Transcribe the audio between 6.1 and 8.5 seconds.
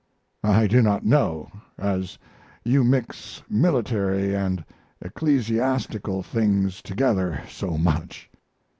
things together so much.